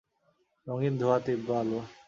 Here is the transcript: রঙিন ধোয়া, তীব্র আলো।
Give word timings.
রঙিন 0.67 0.93
ধোয়া, 0.99 1.17
তীব্র 1.25 1.49
আলো। 1.61 1.79